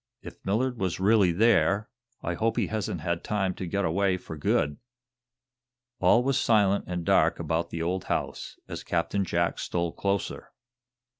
"If 0.23 0.43
Millard 0.43 0.79
was 0.79 0.99
really 0.99 1.31
there, 1.31 1.87
I 2.23 2.33
hope 2.33 2.57
he 2.57 2.65
hasn't 2.65 3.01
had 3.01 3.23
time 3.23 3.53
to 3.53 3.67
get 3.67 3.85
away 3.85 4.17
for 4.17 4.35
good." 4.35 4.77
All 5.99 6.23
was 6.23 6.39
silent 6.39 6.85
and 6.87 7.05
dark 7.05 7.39
about 7.39 7.69
the 7.69 7.83
old 7.83 8.05
house, 8.05 8.57
as 8.67 8.83
Captain 8.83 9.23
Jack 9.23 9.59
stole 9.59 9.91
closer. 9.91 10.53